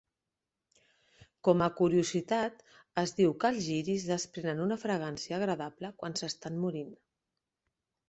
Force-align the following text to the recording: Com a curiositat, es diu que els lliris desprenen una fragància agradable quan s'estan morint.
Com 1.47 1.61
a 1.65 1.67
curiositat, 1.81 2.65
es 3.03 3.15
diu 3.21 3.37
que 3.45 3.53
els 3.55 3.63
lliris 3.69 4.09
desprenen 4.15 4.67
una 4.67 4.81
fragància 4.89 5.41
agradable 5.41 5.97
quan 6.03 6.21
s'estan 6.23 6.63
morint. 6.69 6.95